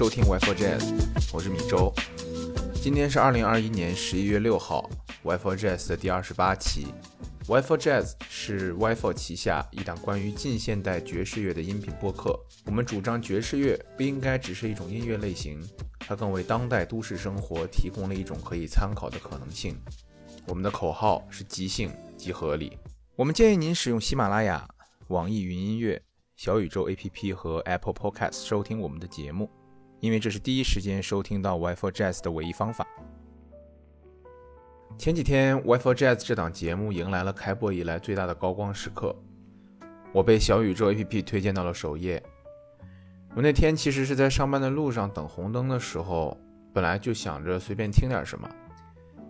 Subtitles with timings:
[0.00, 0.94] 收听 WiFi Jazz，
[1.30, 1.92] 我是米周。
[2.82, 4.88] 今天是二零二一年十一月六号
[5.24, 6.86] ，WiFi Jazz 的第二十八期。
[7.46, 12.34] WiFi Jazz 是 WiFi 旗下一档关于近现代爵士乐的音频播客。
[12.64, 15.62] 我们主张爵士乐不应该只是一种音乐类型，
[15.98, 19.76] 它更为当代都市生活提供了一种可以参考的可能性。
[20.46, 22.78] 我们的口号是即兴即合理。
[23.16, 24.66] 我们建议您使用喜马拉雅、
[25.08, 26.00] 网易云音乐。
[26.36, 29.50] 小宇宙 APP 和 Apple Podcast 收听我们的节目，
[30.00, 32.86] 因为这是第一时间收听到 Wi-Fi Jazz 的唯一方法。
[34.98, 39.14] 前几天 Wi-Fi Jazz 这档节目迎来了开播以来最大的高光时刻，
[40.12, 42.22] 我被小宇宙 APP 推荐到了首页。
[43.34, 46.36] 我那天其实是在上班的路上等红灯的时候，
[46.72, 48.48] 本来就想着随便听点什么，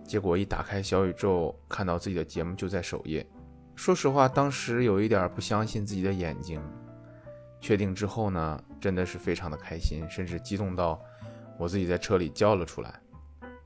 [0.05, 3.27] 结果一打开小宇宙，看到自己的节目就在首页。
[3.75, 6.62] 说实话，当时有一点不相信自己的眼睛。
[7.61, 11.00] 确定之后呢，真的是非常的开心，甚至激动到
[11.59, 12.92] 我自己在车里叫了出来。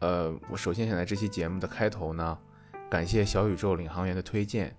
[0.01, 2.37] 呃，我首先想在这期节目的开头呢，
[2.91, 4.77] 感谢小宇宙领航员的推荐，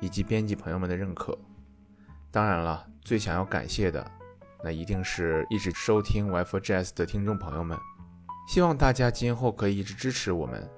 [0.00, 1.38] 以及编辑朋友们的认可。
[2.30, 4.04] 当然了，最想要感谢的，
[4.62, 7.78] 那一定是一直收听 WiFi Jazz 的听众朋友们。
[8.48, 10.68] 希望大家今后可以一直支持我们。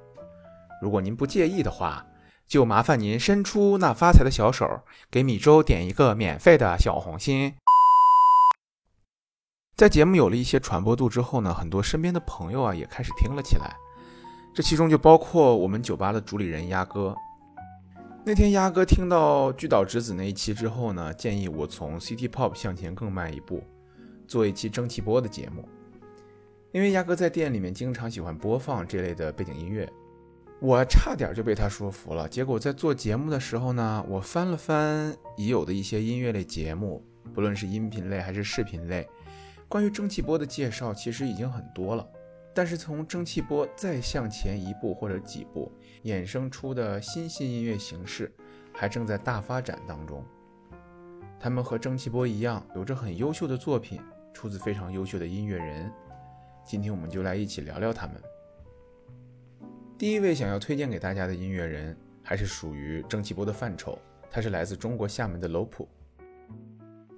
[0.80, 2.06] 如果您不介意的话，
[2.46, 7.54] 就麻烦您伸出那发财的小手，给米粥点一个免费的小红心。
[9.78, 13.76] 在节目有了一些传播度之后呢，很多身边的朋友啊也开始听了起来，
[14.52, 17.14] 这其中就包括我们酒吧的主理人鸭哥。
[18.24, 23.62] 那天鸭哥听到巨岛直子那一期之后呢，建议我从 City Pop 向前更迈一步，
[24.26, 25.64] 做一期蒸汽波的节目。
[26.72, 29.88] 因为鸭哥在店里面经常喜欢播放这类的背景音乐，
[30.58, 32.28] 我差点就被他说服了。
[32.28, 37.00] 结果在做节目的时候呢，我翻了翻已有的一些音乐类节目，
[37.32, 39.08] 不论是音频类还是视频类。
[39.68, 42.08] 关于蒸汽波的介绍其实已经很多了，
[42.54, 45.70] 但是从蒸汽波再向前一步或者几步，
[46.04, 48.32] 衍生出的新兴音乐形式
[48.72, 50.24] 还正在大发展当中。
[51.38, 54.00] 他们和蒸汽波一样，有着很优秀的作品，
[54.32, 55.92] 出自非常优秀的音乐人。
[56.64, 58.16] 今天我们就来一起聊聊他们。
[59.98, 63.98] 第一位想要推荐给大家的音乐人，还是属于蒸汽波的范畴，
[64.30, 65.86] 他是来自中国厦门的 Lope。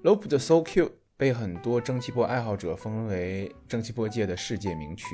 [0.03, 0.91] Lope 的 So Cute。
[1.20, 5.04] 被很多蒸汽波爱好者封为蒸汽波界的世界名曲。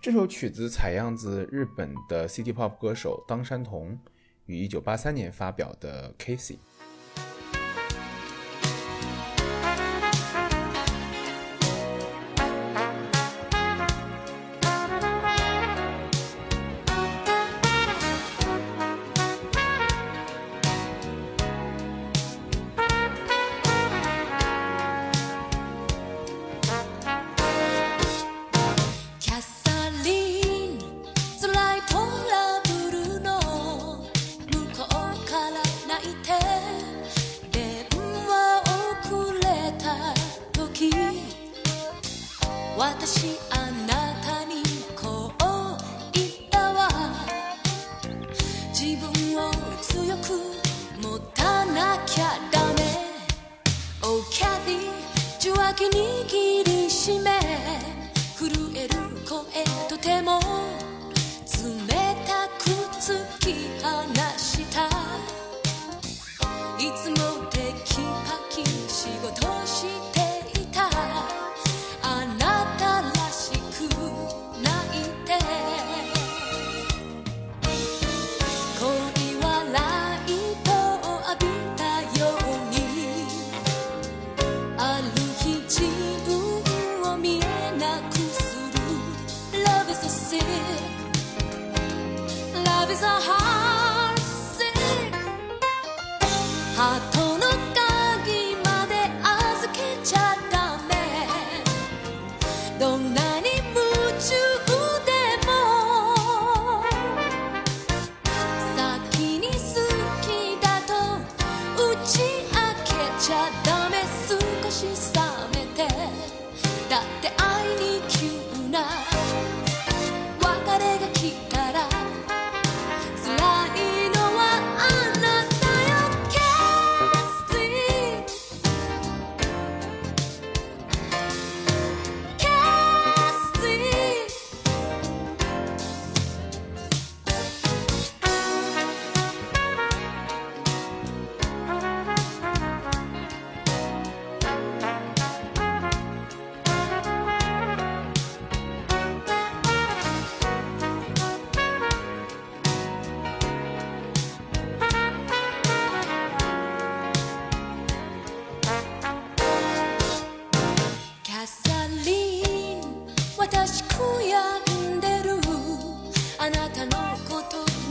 [0.00, 4.00] 这首曲子采样自日本的 City Pop 歌手当山童
[4.46, 6.56] 于1983年发表的《Casey》。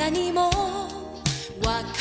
[0.02, 0.50] 何も
[1.64, 2.01] わか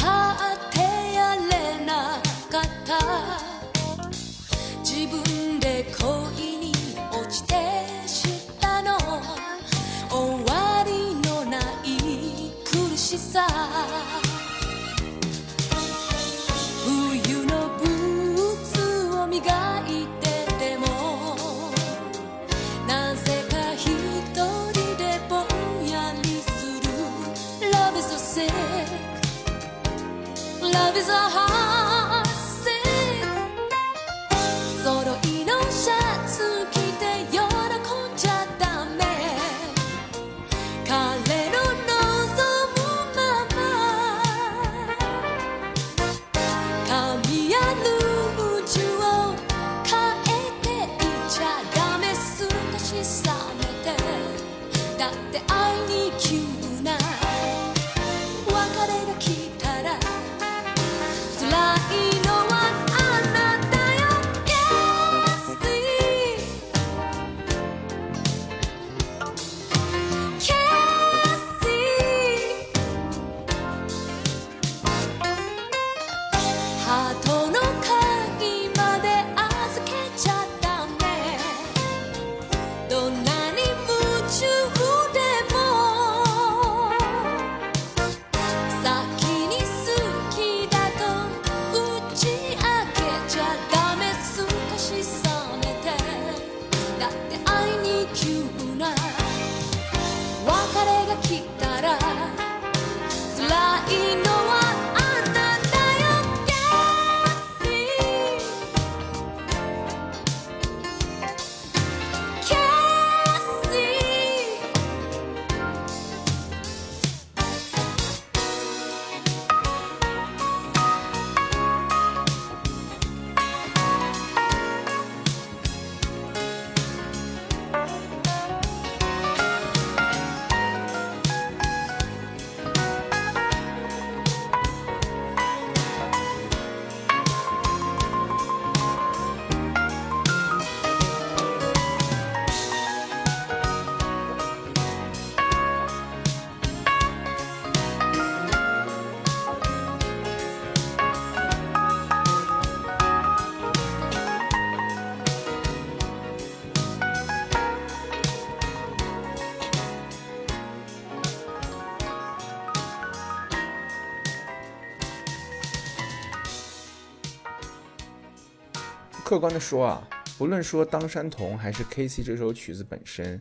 [169.30, 173.40] 客观的说啊，不论说《当山童》还是《K C》这首曲子本身，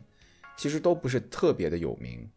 [0.55, 2.29] 其实都不是特别的有名。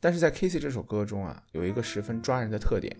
[0.00, 2.96] 但是在《K C》这首歌中啊，有一个十分抓人的特点，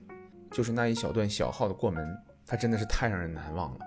[0.51, 2.15] 就是那一小段小号的过门，
[2.47, 3.79] 它真的是太让人难忘了。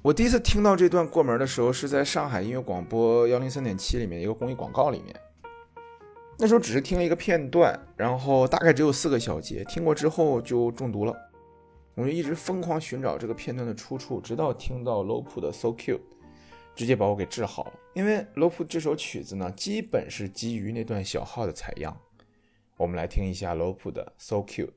[0.00, 5.12] 我第一次听到这段过门的时候，是在上海音乐广播幺零三点七里面一个公益广告里面。
[6.38, 11.29] 那时候只是听了一个片段，然后大概只有四个小节，听过之后就中毒了。
[11.94, 16.00] 我就一直疯狂寻找这个片段的出处，直到听到罗普的 So Cute，
[16.74, 17.72] 直接把我给治好了。
[17.94, 21.96] 因为罗普这首曲子呢，基本是基于那段小号的采样。
[22.76, 24.70] 我们来听一下罗普的 So Cute。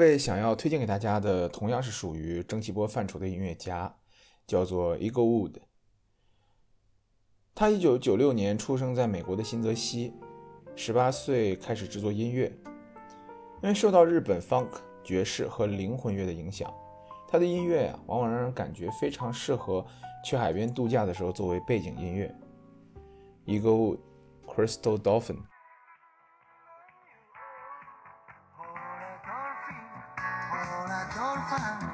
[0.00, 3.94] 位想要推荐给大家的，同样是属于蒸汽波范畴的音乐家，
[4.46, 5.56] 叫做 Eagle Wood。
[7.54, 10.14] 他一九九六年出生在美国的新泽西，
[10.74, 12.50] 十八岁开始制作音乐。
[13.62, 14.70] 因为受到日本 funk
[15.04, 16.72] 爵士和灵魂乐的影响，
[17.28, 19.84] 他的音乐呀、往往让人感觉非常适合
[20.24, 22.34] 去海边度假的时候作为背景音乐。
[23.44, 23.98] Eagle Wood
[24.46, 25.49] Crystal Dolphin。
[31.50, 31.89] fire.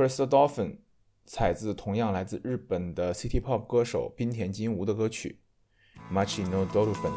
[0.00, 0.70] Crystal Dolphin》
[1.26, 5.40] 采自同样来自日本的 City Pop 歌手滨田金吾的歌曲
[6.10, 7.12] 《Muchino Dolphin》。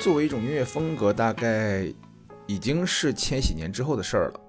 [0.00, 1.86] 作为一种音乐风格，大概
[2.46, 4.40] 已经是千禧年之后的事儿了。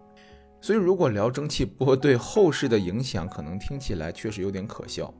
[0.62, 5.14] 所以，如果聊蒸汽波对后世的影响，可能听起来确实有点可笑。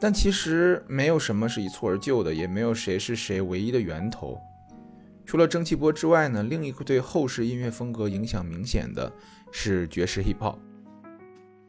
[0.00, 4.36] 但其实没有什么是一蹴而就的，也没有谁是谁唯一的源头。
[5.24, 9.12] 除了蒸汽波之外呢，另一个对后世音乐风格影响明显的
[9.52, 10.58] 是爵士 hip hop。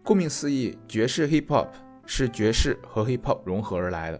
[0.03, 1.67] 顾名思义，爵士 hip hop
[2.03, 4.19] 是爵士和 hip hop 融合而来的。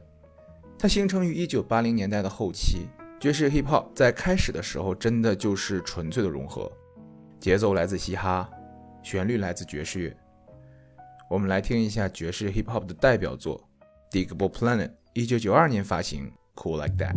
[0.77, 2.88] 它形成于1980年代的后期。
[3.19, 6.71] 爵士 hip hop 在开始的时候真的就是纯粹的融合，
[7.39, 8.47] 节奏来自嘻哈，
[9.01, 10.15] 旋律来自爵士乐。
[11.27, 13.60] 我们来听一下爵士 hip hop 的代表作
[14.13, 17.15] 《Digable Planet》，一九九二年发行，《Cool Like That》。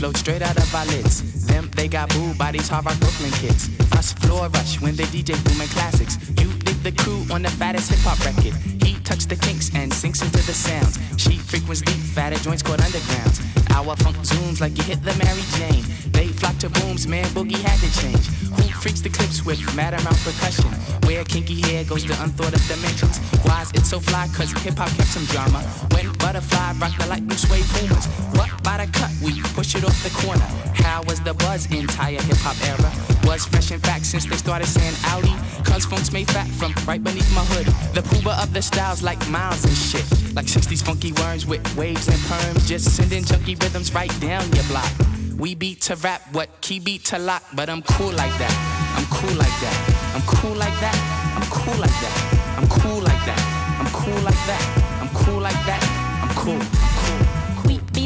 [0.00, 1.46] Float straight out of our lids.
[1.46, 3.68] Them, they got booed by these rock Brooklyn kids.
[3.92, 6.16] Us floor rush when they DJ booming classics.
[6.40, 8.56] You dig the crew on the fattest hip hop record.
[8.82, 10.96] He touch the kinks and sinks into the sounds.
[11.18, 13.44] She frequents deep, fatter joints called undergrounds.
[13.76, 15.84] Our funk zooms like you hit the Mary Jane.
[16.12, 18.24] They flock to booms, man, boogie had to change.
[18.56, 20.70] Who freaks the clips with mad amount percussion?
[21.04, 23.18] Where kinky hair goes to unthought of dimensions.
[23.44, 24.28] Why's it so fly?
[24.34, 25.60] Cause hip hop kept some drama.
[25.92, 28.06] When butterfly rock the light blue suede pumas.
[28.38, 28.49] What
[28.80, 29.10] by the cut?
[29.22, 30.44] We push it off the corner.
[30.74, 32.90] How was the buzz entire hip hop era?
[33.24, 35.34] Was fresh in fact since they started saying Audi.
[35.64, 37.66] Cause funk's made fat from right beneath my hood.
[37.94, 40.06] The pooba of the styles like miles and shit.
[40.34, 42.66] Like 60s funky worms with waves and perms.
[42.66, 44.90] Just sending junky rhythms right down your block.
[45.36, 48.54] We beat to rap, what key beat to lock, but I'm cool like that.
[48.96, 49.76] I'm cool like that.
[50.14, 50.96] I'm cool like that.
[51.36, 52.16] I'm cool like that.
[52.56, 53.40] I'm cool like that.
[53.80, 54.62] I'm cool like that.
[55.00, 55.82] I'm cool like that.
[56.22, 56.89] I'm cool.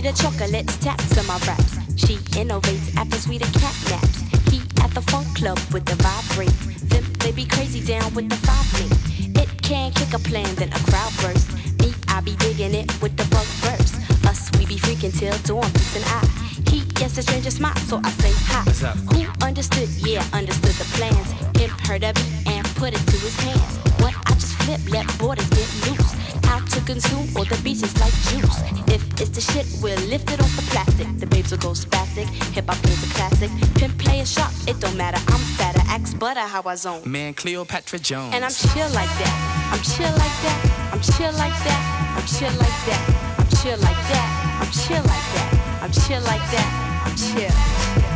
[0.06, 0.30] I'm cool.
[0.34, 1.78] We be the chocolates, taps on my raps.
[1.96, 4.20] She innovates after sweeter cat naps.
[4.50, 6.52] He at the funk club with the vibrate.
[6.90, 9.40] Them they be crazy down with the five me.
[9.40, 11.52] It can kick a plan, then a crowd burst.
[11.80, 13.94] Me, I be digging it with the bug verse.
[14.26, 16.28] Us, we be freaking till dawn beats an eye.
[16.68, 18.62] He gets a stranger smile, so I say hi.
[18.64, 18.96] What's up?
[19.12, 19.88] Who understood?
[19.88, 21.30] Yeah, understood the plans.
[21.58, 23.78] Him heard of it and put it to his hands.
[24.02, 24.14] What
[24.66, 26.14] I let borders get loose.
[26.46, 28.58] Out to consume all the beaches like juice.
[28.88, 31.06] If it's the shit, we'll lift it off the plastic.
[31.18, 32.26] The babes will go spastic.
[32.54, 33.50] Hip hop is a classic.
[33.74, 35.18] Pimp play a shot, it don't matter.
[35.28, 37.02] I'm fatter, axe butter how I zone.
[37.04, 38.34] Man, Cleopatra Jones.
[38.34, 39.70] And I'm chill like that.
[39.72, 40.90] I'm chill like that.
[40.92, 42.16] I'm chill like that.
[42.16, 43.34] I'm chill like that.
[43.38, 44.60] I'm chill like that.
[44.60, 45.80] I'm chill like that.
[45.82, 46.68] I'm chill like that.
[47.04, 48.13] I'm chill.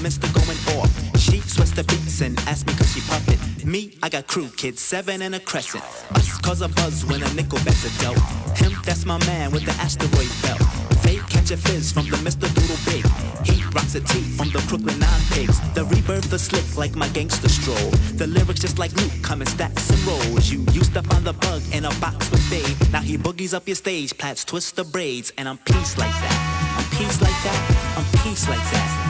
[0.00, 0.90] To going off.
[1.18, 3.66] She sweats the beats and asked me cause she it.
[3.66, 5.84] Me, I got crew kids, seven and a crescent.
[6.14, 8.18] Us cause a buzz when a nickel bets a dealt.
[8.56, 10.60] Him, that's my man with the asteroid belt.
[11.02, 12.48] They catch a fizz from the Mr.
[12.54, 13.04] Doodle Big.
[13.44, 15.60] He rocks a tee from the Brooklyn Nine Pigs.
[15.74, 17.90] The rebirth is slick like my gangster stroll.
[18.16, 20.50] The lyrics just like Luke come in stacks and rolls.
[20.50, 22.90] You used to find the bug in a box with fade.
[22.90, 26.76] Now he boogies up your stage, plats twist the braids, and I'm peace like that.
[26.78, 27.96] I'm peace like that.
[27.98, 29.09] I'm peace like that.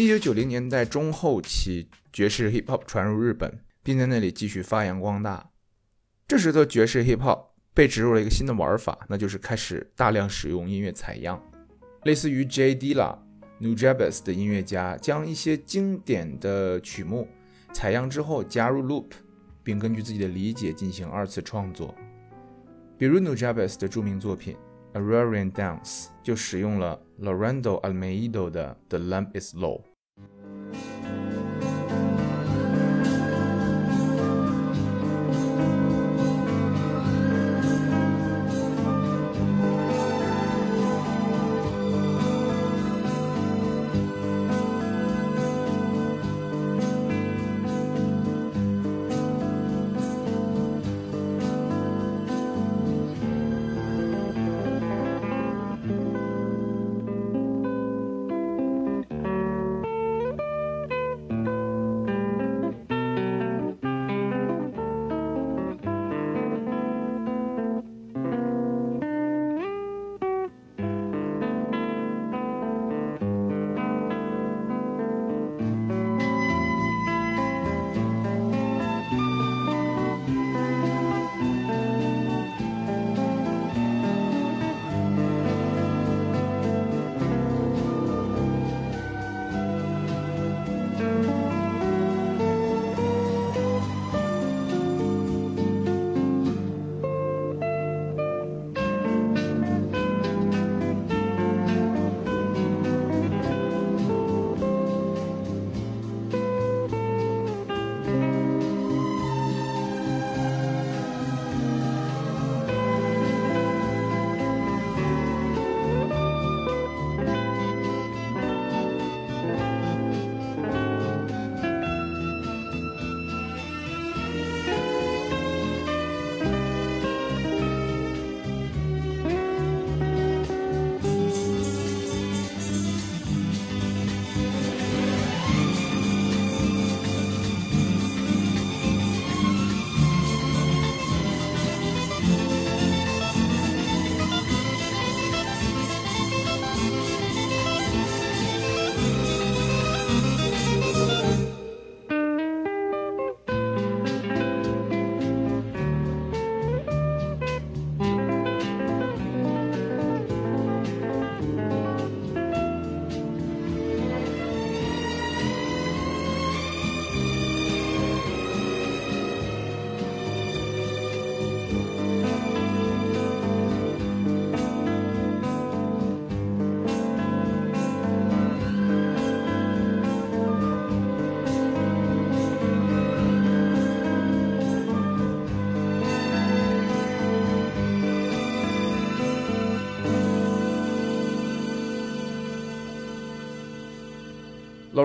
[0.00, 5.50] 一九九零年代中后期，爵士 hip hop 传入日本，并在那里继续发扬光大。
[6.26, 11.38] 这时的爵士 hip hop 被植入了一个新的玩法，那就是开始大量使用音乐采样，
[12.04, 12.74] 类似于 J.
[12.74, 13.18] Dilla、
[13.60, 17.28] Nujabes 的音乐家将一些经典的曲目
[17.74, 19.10] 采样之后加入 loop，
[19.62, 21.94] 并根据自己的理解进行二次创作。
[22.96, 24.56] 比如 Nujabes 的著名作品
[24.98, 29.82] 《a r a r i a n Dance》就使用了 Lorendo Almeida 的《The Lamp Is Low》。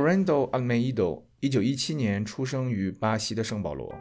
[0.06, 3.92] Lorendo Almeida，一九一七年出生于巴西的圣保罗。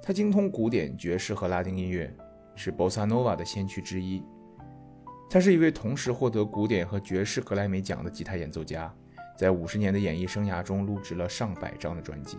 [0.00, 2.16] 他精通古典、爵士和拉丁音乐，
[2.54, 4.22] 是 Bossa Nova 的先驱之一。
[5.28, 8.94] 他是一位同时获得古典和爵士格莱美奖的吉他演奏家，
[9.36, 12.38] 在五十年的演艺生涯中录制了上百张的专辑。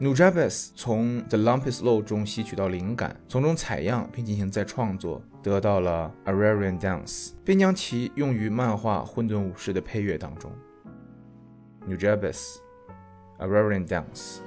[0.00, 10.50] Nujabes 从 The Lumpislow 中吸取到灵感，从中采样并进行再创作，得到了 Ararian Dance，并将其用于漫画《混沌武士》的配乐当中。
[11.88, 12.60] New Nujabes,
[13.40, 14.42] a reverend dance.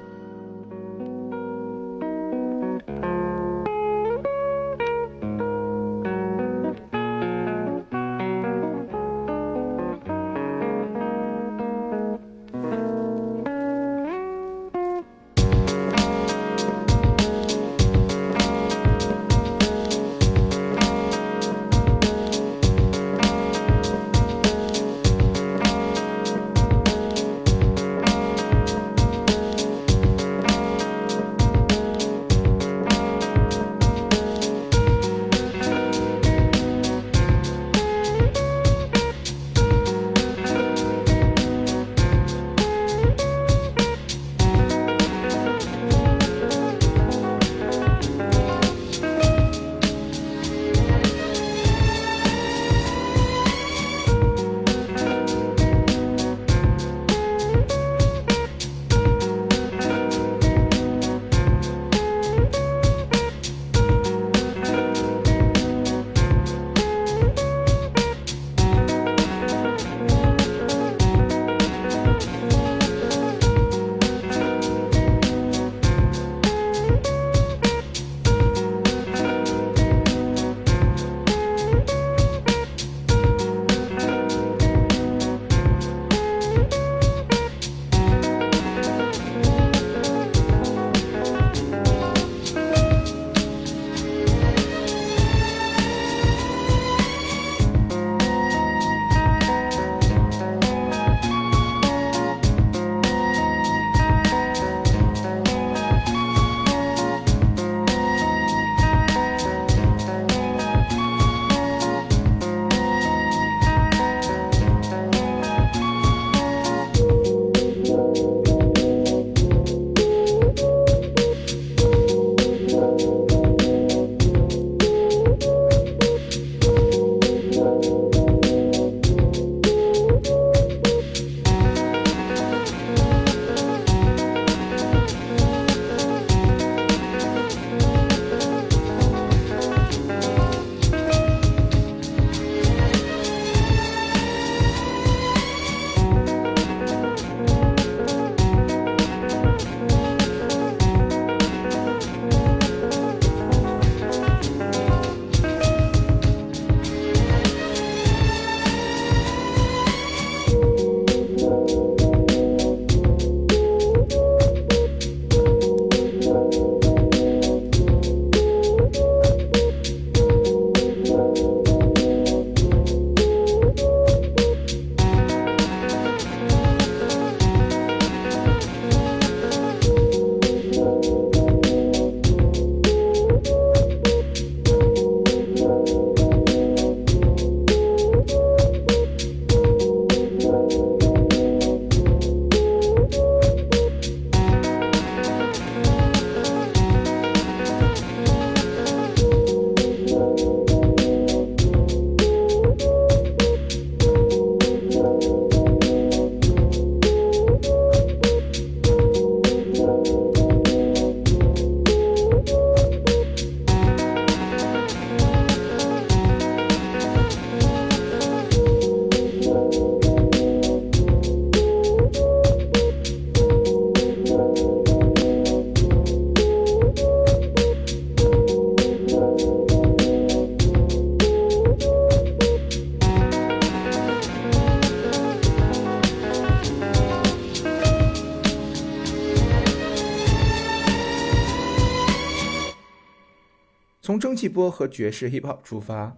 [244.03, 246.11] 从蒸汽波和爵士 hip hop 出发，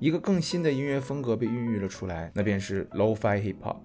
[0.00, 3.76] 一个更新的音乐风格被孕育了出来，那便是 lo-fi hip hop。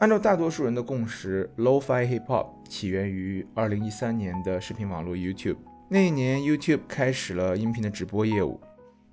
[0.00, 5.56] 按照大多数人的共识，lo-fi hip hop 起源于2013年的视频网络 YouTube。
[5.88, 8.60] 那一年，YouTube 开始了音频的直播业务，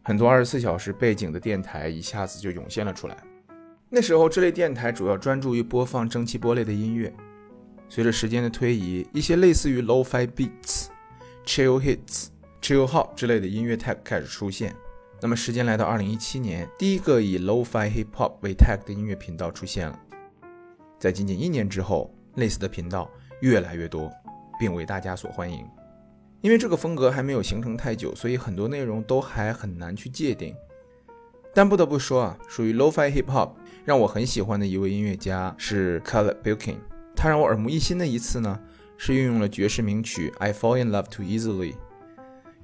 [0.04, 3.16] 很多24小时背景的电台一下子就涌现了出来。
[3.90, 7.14] 那时候，这类电台主要专注于播放蒸汽波类的音乐。
[7.88, 10.88] 随着时间的推移，一些类似于 lo-fi beats、
[11.46, 12.28] chill hits、
[12.68, 14.76] chill hop 之类的音乐 tag 开始出现。
[15.22, 19.98] 那么，时间来到2017年，第一个以 lo-fi hip hop 为 tag 的音乐频道出现了。
[21.00, 24.12] 在仅仅一年之后，类似的频道越来越多，
[24.60, 25.66] 并为大家所欢迎。
[26.42, 30.54] 因为这个风格还没有形成太久，所以很多内容都还很难去界定。
[31.54, 33.52] 但不得不说啊，属于 lo-fi hip hop
[33.86, 36.76] 让我很喜欢的一位音乐家是 Caleb Bilkin。
[37.16, 38.60] 他让我耳目一新的一次呢，
[38.98, 41.74] 是运用了爵士名曲《I Fall in Love Too Easily》，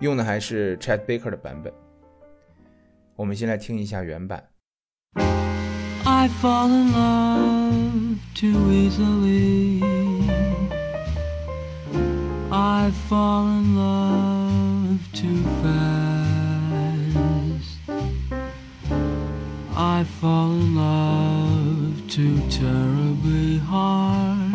[0.00, 1.72] 用的还是 Chad Baker 的版本。
[3.16, 4.42] 我们先来听一下原版。
[6.04, 9.82] I fall in love too easily.
[12.50, 16.18] I fall in love too fast.
[19.76, 24.54] I fall in love too terribly hard.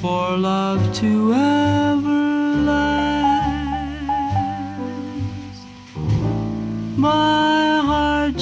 [0.00, 1.95] For love to ever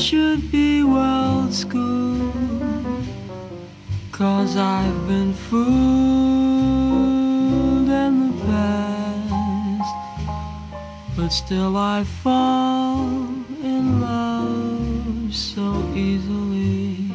[0.06, 2.32] Should be well schooled.
[4.12, 5.66] Cause I've been fooled
[7.90, 9.96] in the past.
[11.18, 13.08] But still I fall
[13.64, 15.66] in love so
[15.96, 17.10] easily.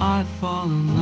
[0.00, 0.97] I fall in love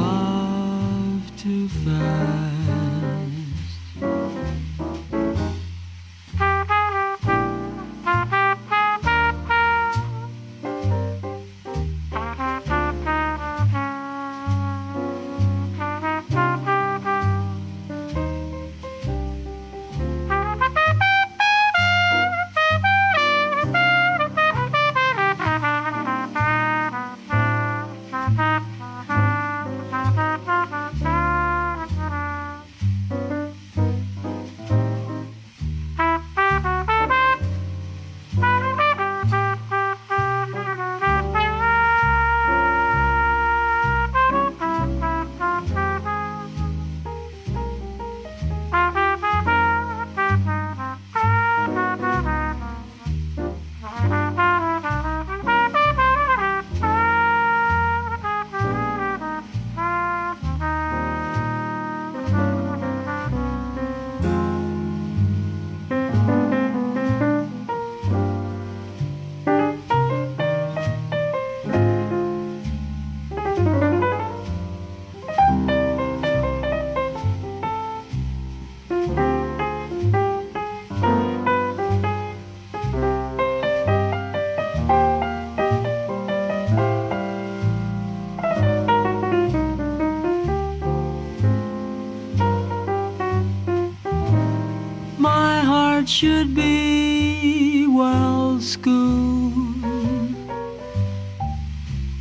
[96.19, 100.35] should be well schooled.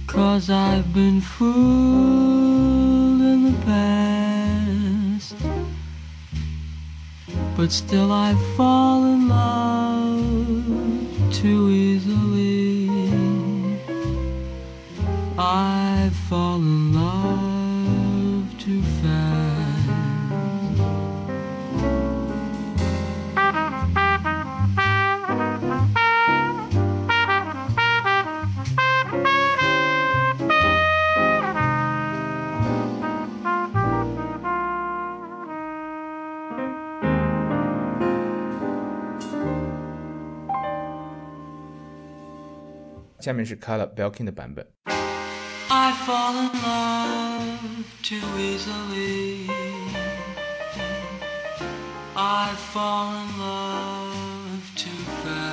[0.05, 1.53] Cause I've been fooled
[3.21, 5.35] in the past.
[7.55, 9.64] But still I fall in love
[43.24, 44.66] 下面是 Caleb Belkin 的版本。
[45.68, 49.48] I fall in love too easily.
[52.16, 55.50] I fall in love too fast.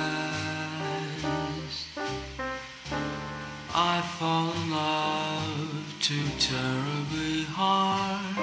[3.74, 8.36] I fall in love too terribly hard.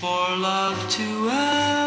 [0.00, 1.79] For love to ever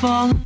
[0.00, 0.45] Vol.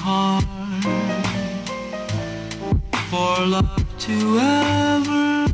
[0.00, 0.44] Hard.
[3.10, 5.47] For love to ever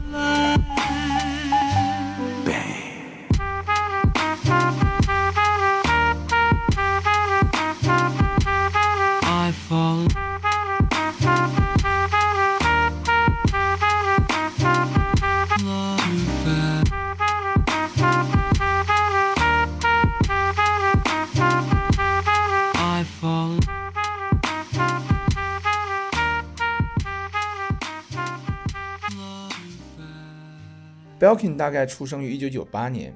[31.24, 33.14] Belkin 大概出生于1998年，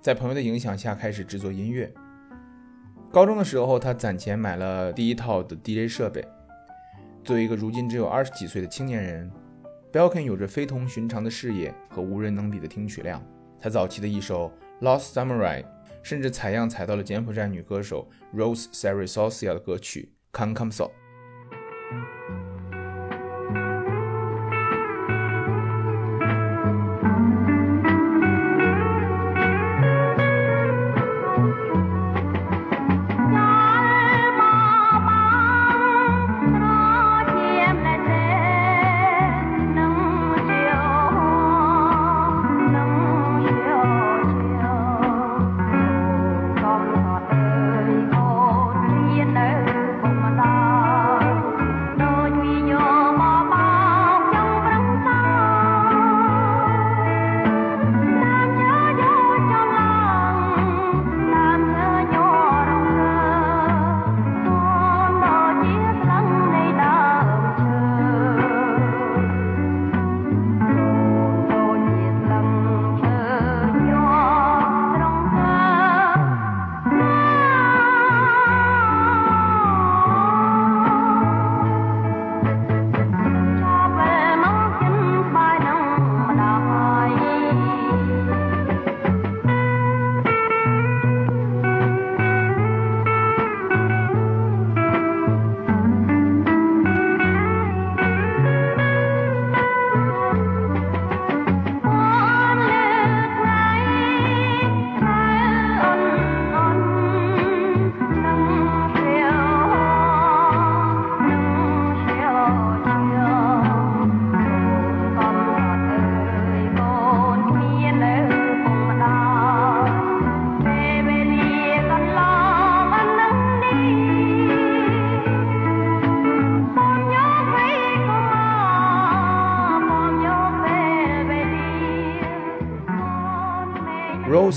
[0.00, 1.92] 在朋友的影响下开始制作音乐。
[3.10, 6.24] 高中的时候，他攒钱买了第一套的 DJ 设备。
[7.24, 9.28] 作为一个如今只有二十几岁的青年人
[9.92, 13.20] ，Belkin 有着非同寻常的视野和无人能比的听取量。
[13.58, 14.48] 他早期的一首
[14.86, 15.62] 《Lost Samurai》
[16.00, 20.84] 甚至采样采到了柬埔寨女歌手 Rose Sarisosia 的歌曲《Kan Kam So》。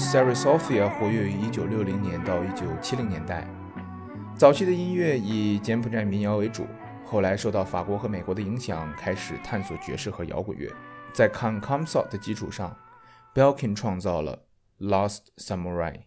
[0.06, 3.43] Sara Sophia 活跃于1960年到1970年代，
[4.36, 6.68] 早期的音乐以柬埔寨民谣为主，
[7.03, 10.72] 后来受到法国和美国的影响，开始探索爵士和摇滚乐。
[11.12, 12.78] 在 Kan Kam So 的基础上
[13.34, 14.43] ，Belkin 创造了
[14.88, 16.01] 《Lost Samurai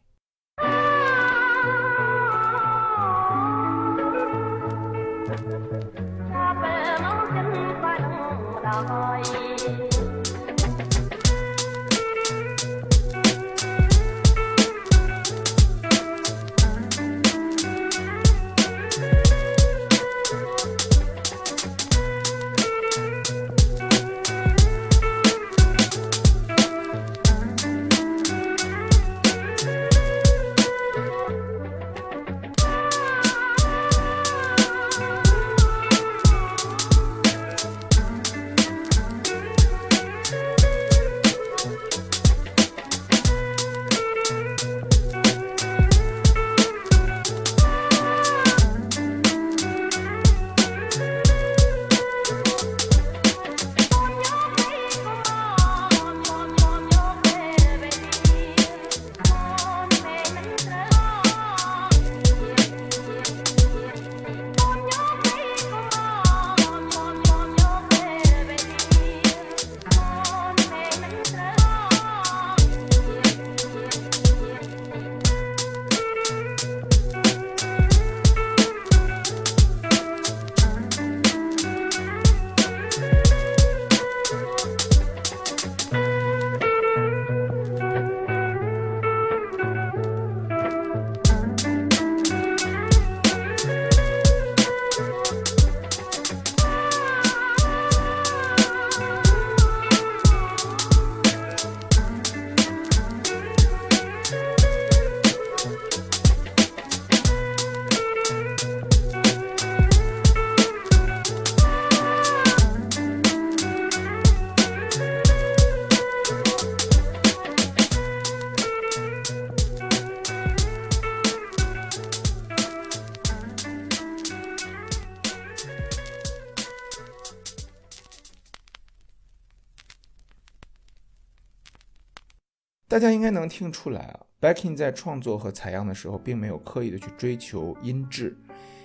[132.99, 138.37] 大家应该能听出来啊，Backing 在创作和采样的时候，并没有刻意的去追求音质，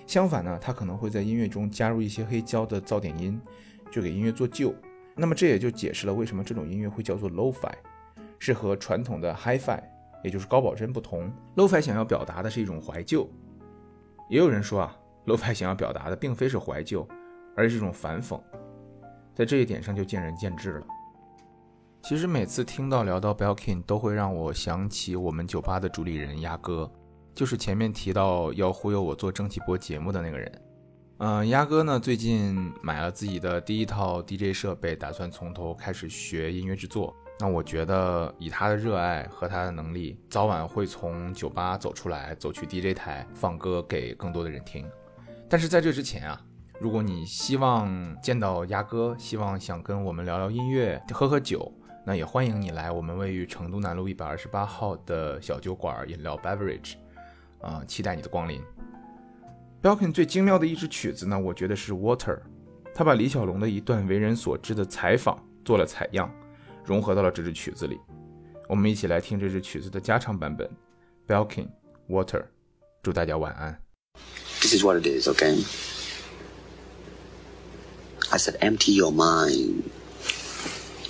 [0.06, 3.42] 相反呢，他可能会在音乐中加入一些黑胶的噪点音，
[3.92, 4.72] 就给音乐做旧。
[5.16, 7.74] 那么这也就解释了为什么这种音乐会叫做 Lo-Fi，
[8.38, 9.82] 是和传统的 Hi-Fi，
[10.24, 11.34] 也就是高保真不同。
[11.56, 13.28] Lo-Fi 想要表达的是一种怀旧，
[14.30, 14.96] 也有人说啊
[15.26, 17.08] ，Lo-Fi 想要表达的并非是怀旧，
[17.56, 18.40] 而是一种反讽。
[19.34, 20.88] 在这一点上就见仁见智了。
[22.04, 26.92] 其实每次听到聊到 Belkin，都会让我想起我们酒吧的主理人鸭哥，
[27.34, 30.62] 就是前面提到要忽悠我做蒸汽波节目的那个人。
[31.20, 37.16] 嗯，鸭哥呢最近买了自己的第一套 DJ 设备，打算从头开始学音乐制作。
[37.40, 44.86] 那我觉得以他的热爱和他的能力，早晚会从酒吧走出来，走去 DJ 台放歌给更多的人听。
[45.48, 46.42] 但是在这之前啊，
[46.82, 51.72] 如果你希望见到鸭哥，希望想跟我们聊聊音乐、喝喝酒。
[52.06, 56.96] 那也欢迎你来我们位于成都南路一百二十八号的小酒馆饮料 Beverage，
[57.62, 58.62] 啊、期待你的光临。
[59.82, 62.40] Belkin 最精妙的一支曲子呢，我觉得是 Water，
[62.94, 66.30] 他把李小龙的一段为人所知的采访做了采样，
[66.84, 67.98] 融合到了这支曲子里。
[68.68, 70.70] 我们一起来听这支曲子的加长版本
[71.28, 71.68] ，Belkin
[72.10, 72.44] Water。
[73.02, 73.78] 祝大家晚安。
[74.62, 75.58] This is what it is, okay?
[78.30, 79.84] I said, empty your mind.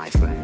[0.00, 0.39] my friend.